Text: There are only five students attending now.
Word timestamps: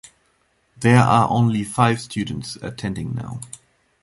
There 0.75 0.97
are 0.97 1.29
only 1.29 1.63
five 1.63 2.01
students 2.01 2.55
attending 2.63 3.13
now. 3.13 3.39